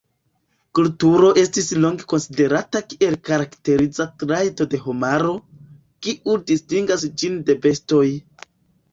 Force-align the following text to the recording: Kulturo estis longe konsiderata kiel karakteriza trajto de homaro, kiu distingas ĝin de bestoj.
Kulturo 0.77 1.27
estis 1.39 1.67
longe 1.81 2.05
konsiderata 2.13 2.79
kiel 2.93 3.17
karakteriza 3.29 4.07
trajto 4.23 4.67
de 4.71 4.79
homaro, 4.85 5.35
kiu 6.07 6.39
distingas 6.53 7.05
ĝin 7.23 7.37
de 7.51 7.57
bestoj. 7.67 8.07